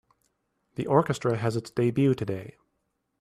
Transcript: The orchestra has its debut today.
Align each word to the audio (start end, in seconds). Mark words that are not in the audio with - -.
The 0.77 0.87
orchestra 0.87 1.37
has 1.37 1.55
its 1.55 1.69
debut 1.69 2.15
today. 2.15 2.57